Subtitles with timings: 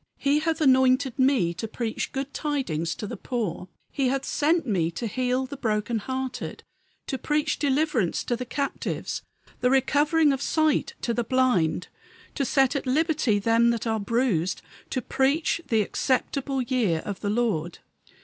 [0.17, 4.89] He hath anointed me to preach good tidings to the poor; He hath sent me
[4.89, 6.63] to heal the broken hearted;
[7.05, 9.21] To preach deliverance to the captives;
[9.59, 11.87] The recovering of sight to the blind;
[12.33, 17.29] To set at liberty them that are bruised; To preach the acceptable year of the
[17.29, 17.77] Lord."